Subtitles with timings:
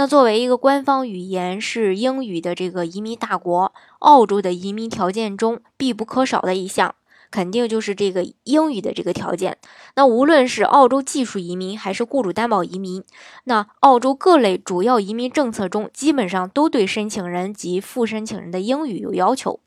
[0.00, 6.94] 那作为一个官方语言是英语的这个移民大国，澳洲的移民条件中必不可少的一项，
[7.30, 9.58] 肯定就是这个英语的这个条件。
[9.96, 13.04] 那无论是澳洲技术移民还是雇主担保移民，
[13.44, 19.60] 那澳洲各类主要移民政策中，基本上都对申请人及副申请人的英语有要求。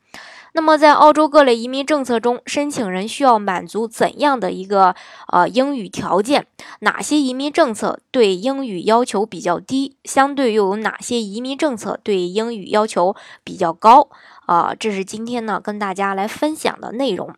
[0.56, 4.96] 那么，在澳洲各类移民政策中，申请人需要满足怎样的一个
[5.28, 6.46] 呃英语条件？
[6.82, 9.98] 哪些移民政策对英语要求比较低？
[10.04, 14.10] 相对又有哪些移民政策对英语要求比较高？
[14.46, 17.34] 啊，这是今天呢跟大家来分享的内容。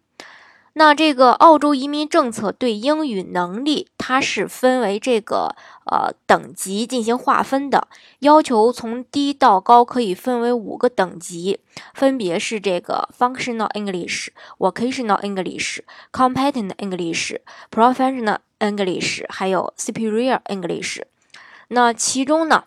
[0.77, 7.87] 那这个澳洲移民政策对英语能力，它是分为这个呃等级进行划分的，
[8.19, 11.61] 要求从低到高可以分为五个等级，
[11.93, 15.79] 分别是这个 Functional English、Vocational English、
[16.11, 17.37] Competent English、
[17.71, 21.01] Professional English，还有 Superior English。
[21.69, 22.65] 那其中呢？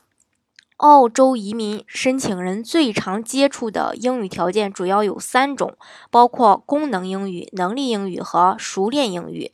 [0.78, 5.76] 澳洲移民申请人最常接触的英语条件主要有三种，
[6.08, 9.52] 包括功能英语、能力英语和熟练英语。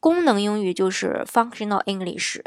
[0.00, 2.40] 功能英语就是 Functional English，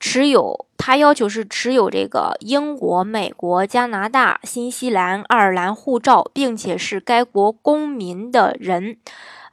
[0.00, 8.96] 持有它要求是持有这个英国、美国、加拿大、新西兰、爱尔兰护照，并且是该国公民的人。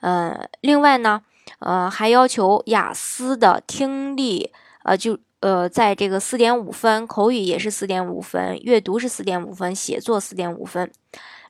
[0.01, 1.21] 呃，另外呢，
[1.59, 4.51] 呃，还要求雅思的听力，
[4.83, 5.19] 呃，就。
[5.39, 10.91] 呃，在这个四点五分，口语也是四点五分，阅读是四点五分，写作四点五分。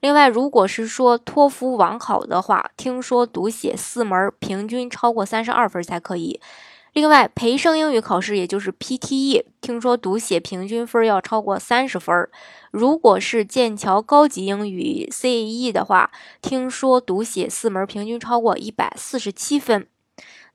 [0.01, 6.39] 另外，如果是说托福网考的话，听说读写四门平均超过三十二分才可以。
[6.93, 12.27] 另外，培生英语考试也就是 PTE，听说读写平均分要超过三十分。
[12.71, 16.11] 如果是剑桥高级英语 CAE 的话，
[16.41, 19.87] 听说读写四门平均超过一百四十七分。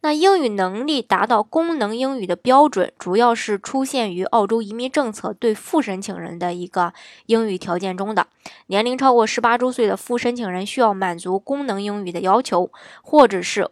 [0.05, 6.93] 那英语能力达到功能英语的标准，主要是出现于澳洲移民政策对副申请人的一个
[7.27, 8.27] 英语条件中的。
[8.67, 13.71] 年龄超过十八周岁的副申请人需要满足功能英语的要求，或者是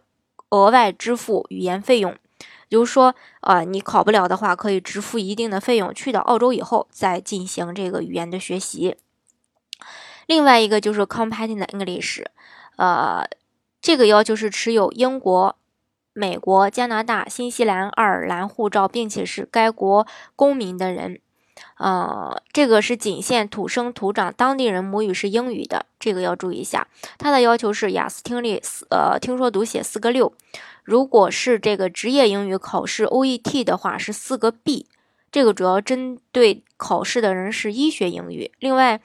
[0.51, 2.15] 额外支付语言费用。
[2.69, 8.95] 比如说，呃，你考不了的话，可以支付一定的费用，去到澳洲以后再进行这个语言的学习。
[10.27, 12.23] 另外一个就是 Competent English，
[12.77, 13.27] 呃，
[13.81, 15.57] 这个要求是持有英国。
[16.13, 20.05] 美国、加拿大、新西兰、爱尔兰护照，并且是该国
[20.35, 21.19] 公民的人，
[21.77, 26.87] 呃，这个是仅限土生土长当地人，母语是英语的，这个要注意一下。
[27.17, 30.33] 它的要求是雅思听力四，呃，听说读写四个六。
[30.83, 34.87] 如果是这个职业英语考试 OET 的话，是四个 B。
[35.31, 38.51] 这个主要针对考试的人是医学英语。
[38.59, 38.99] 另外，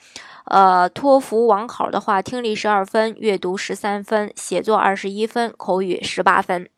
[0.46, 6.68] 呃，托福网考的话，听力十二分，阅读十三分，写作二十一分，口语十八分。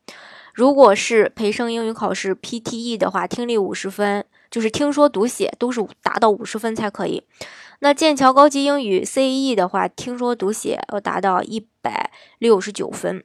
[0.53, 7.23] 如果是培生英语考试 PTE 的话，听力五十分，就是听说读写都是达到五十分才可以。
[7.79, 13.25] 那剑桥高级英语 CE 的话，听说读写要达到一百六十九分。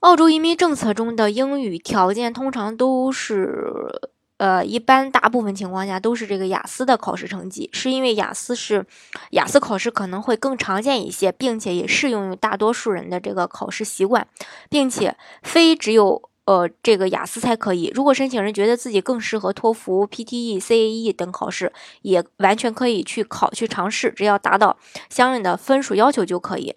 [0.00, 4.10] 澳洲移民政策中的英语条件通常都是。
[4.38, 8.86] 呃，一般大部分情况下都是这个雅思的考试成绩，是因为雅思是
[9.32, 14.26] 雅思考试可能会更常见一些，并且也适用于大多数人的这个考试习惯，
[14.70, 17.90] 并且非只有呃这个雅思才可以。
[17.92, 21.72] 如果申请人觉得自己更适合托福、PTE、CAE 等考试，
[22.02, 24.78] 也完全可以去考去尝试，只要达到
[25.10, 26.76] 相应的分数要求就可以。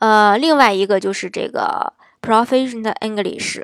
[0.00, 3.62] 呃，另外一个就是这个 Professional English。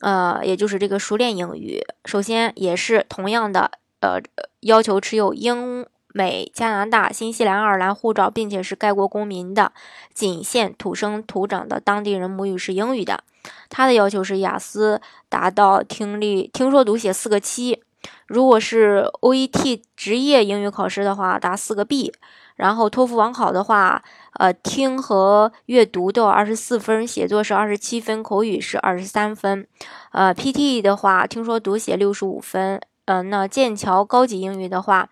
[0.00, 3.70] 呃，也就是这个熟练英语，首先也是同样的，
[4.00, 4.20] 呃，
[4.60, 9.72] 要求持有英美加拿大、新西兰、爱尔兰护照，并且是该国公民的，
[10.12, 13.24] 仅限土生土长的当地人母语是英语的。
[13.68, 17.82] 他的要求是雅思达到听力、听说读写四个七，
[18.26, 22.12] 如果是 OET 职业英语考试的话，达四个 B。
[22.56, 24.02] 然后托福网考的话，
[24.34, 29.66] 呃，听和阅读都有二十四分，写作是二十七分，口语是二十三分。
[30.12, 32.80] 呃，PTE 的话，听说读写六十五分。
[33.04, 35.08] 嗯，那剑桥高级英语的话，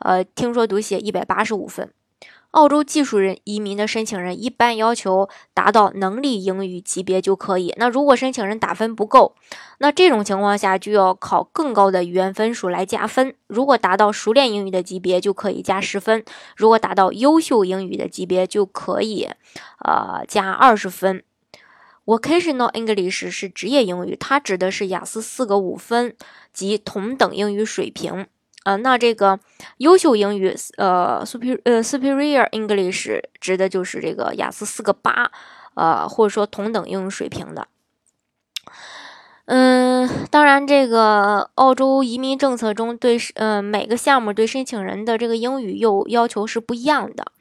[0.00, 1.90] 呃，听说读写一百八十五分。
[2.52, 7.74] 澳洲技术人移民的申请人一般要求达到能力英语级别就可以。
[7.76, 9.34] 那如果申请人打分不够，
[9.78, 13.34] 那这种情况下就要考更高的语言分数来加分。
[13.46, 16.22] 如果达到熟练英语的级别，就可以加十分；
[16.56, 19.28] 如果达到优秀英语的级别，就可以
[19.84, 21.22] 呃加二十分。
[22.06, 26.16] Vocational English 是职业英语，它指的是雅思四个五分
[26.54, 28.26] 及同等英语水平。
[28.64, 29.40] 呃，那这个
[29.78, 35.30] 优秀英语，呃，super 呃 superior English 指的就是这个雅思四个八，
[35.74, 37.68] 呃，或者说同等英语水平的。
[39.46, 47.32] 嗯，当然，这个澳洲移民政策中对，呃，每个项目对申请人的这个英语又要求是不一样的。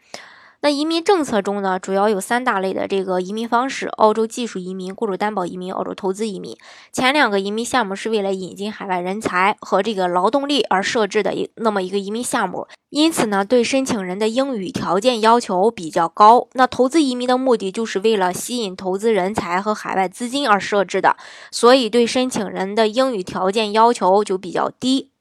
[0.59, 6.57] 那移民政策中呢，主要有三大类的这个移民方式：澳洲技术移民、雇主担保移民、澳洲投资移民。
[6.91, 16.47] 前两个移民项目是为了引进海外人才和这个劳动力而设置的一那么一个移民项目，因此呢，对申请人的英语条件要求比较高。
[16.53, 21.15] 那投资移民的目的就是为了吸引投资人才和海外资金而设置的，
[21.51, 25.11] 所以对申请人的英语条件要求就比较低。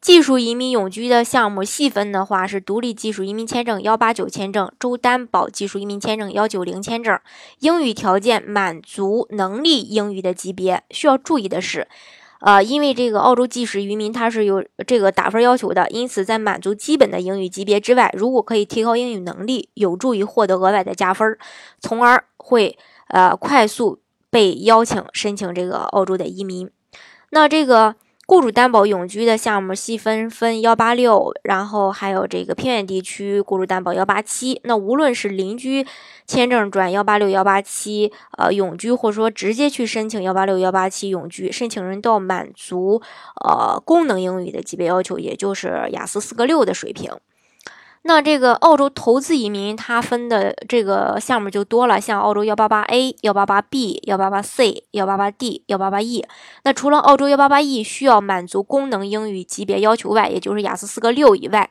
[0.00, 7.18] 技术移民永居的项目细分的话是独立技术移民签证幺八九签证、州担保技术移民签证幺九零签证。
[7.58, 10.84] 英语条件满足能力英语的级别。
[10.90, 11.88] 需要注意的是，
[12.40, 21.36] 呃，因为这个澳洲技术移民它是有这个打分要求的，因此在满足基本的英语级别之外，如果可以提高英语能力，有助于获得额外的加分，
[21.80, 22.78] 从而会
[23.08, 23.98] 呃快速
[24.30, 26.70] 被邀请申请这个澳洲的移民。
[27.30, 27.96] 那这个。
[28.28, 34.60] 雇主担保永居的项目细分分幺八六，然后还有这个偏远地区雇主担保幺八七。
[34.64, 35.86] 那无论是邻居
[36.26, 43.00] 签证转幺八六幺八七，呃，永居，或者说直接去申请幺八六幺八七永居，申请人都要满足
[43.44, 47.12] 呃功能英语的级别要求，也就是雅思四个六的水平。
[48.06, 56.24] 那这个澳洲投资移民，它分的这个项目就多了，像澳洲幺八八 A、幺八八 B、幺八八 C、幺八八 D、幺八八 E。
[56.62, 61.68] 那除了澳洲幺八八 E 需要满足功能英语级别要求外，也就是雅思四个六以外，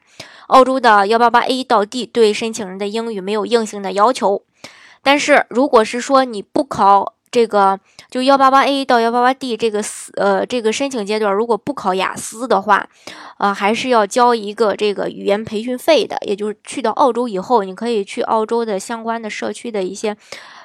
[0.47, 4.43] 澳洲的幺八八 A 到 D 对申请人的英语没有硬性的要求。
[5.01, 7.77] 但是如果是说你不考，这个
[8.09, 9.83] 就幺八八 A 到幺八八 D 这个
[10.15, 12.87] 呃这个申请阶段，如果不考雅思的话，
[13.39, 16.15] 呃还是要交一个这个语言培训费的。
[16.25, 20.15] 也就是去到澳洲以后，你可以去澳洲的相关的社区的一些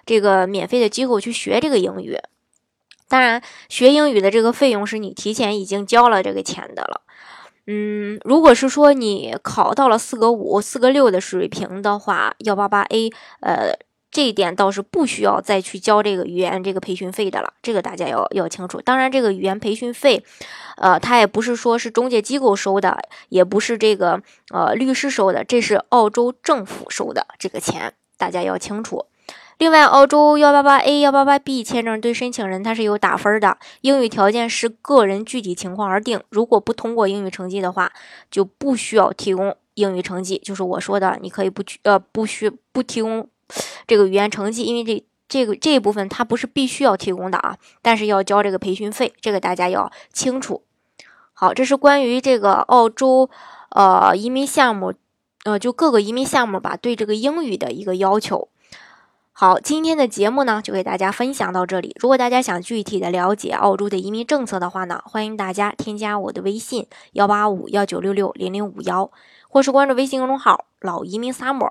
[0.06, 2.16] 这个免费的机构去学这个英语。
[3.08, 7.00] 当然，学英语的这个费用是你提前已经交了这个钱的了。
[7.66, 13.74] 嗯，如果是说你考到了四个五、四个六的水平的话，幺八八 A 呃。
[14.10, 18.80] 这一点倒是不需要再去交这个语言这个培训费的了，这个大家要要清楚。
[18.80, 20.24] 当然，这个语言培训费，
[20.78, 22.98] 呃，它也不是说是中介机构收的，
[23.28, 24.20] 也不是这个
[24.52, 29.06] 呃律师收的，这是澳洲政府收的这个钱，大家要清楚。
[29.58, 36.20] 另外，澳洲幺八八 A、幺八八 B 签证对申请人他是有打分的，英语条件是个人具体情况而定。
[36.30, 37.92] 如果不通过英语成绩的话，
[38.28, 43.28] 就不需要提供英语成绩，就是我说的，你可以不去呃不需不提供。
[43.86, 50.62] 这个语言成绩，因为这这个这一部分它不是必须要提供的啊，但是要交这个培训费，这个大家要清楚。
[51.32, 53.30] 好，这是关于这个澳洲
[53.70, 54.92] 呃移民项目，
[55.44, 58.48] 呃就各个移民项目吧，对这个英语的一个要求。
[59.32, 61.96] 好，今天的节目呢就给大家分享到这里。
[61.98, 69.10] 如果大家想具体的了解澳洲的移民政策的话呢，欢迎大家添加我的微信幺八五幺九六六零零五幺，
[69.48, 71.70] 或是关注微信公众号老移民 summer。